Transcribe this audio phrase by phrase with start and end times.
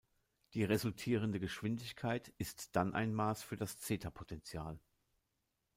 [0.55, 4.79] Die resultierende Geschwindigkeit ist dann ein Maß für das Zeta-Potential.